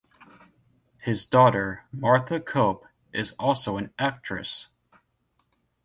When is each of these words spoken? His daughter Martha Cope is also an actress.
His 1.01 1.27
daughter 1.27 1.85
Martha 1.91 2.39
Cope 2.39 2.87
is 3.13 3.33
also 3.37 3.77
an 3.77 3.93
actress. 3.99 4.69